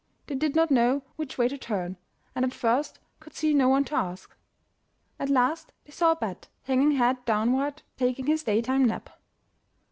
[0.25, 1.95] They did not know which way to turn,
[2.33, 4.35] and at first could see no one to ask.
[5.19, 9.11] At last they saw a bat, hanging head downward, taking his day time nap.